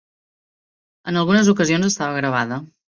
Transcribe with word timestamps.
En 1.13 1.21
algunes 1.23 1.55
ocasions 1.57 1.93
estava 1.95 2.21
gravada. 2.21 2.63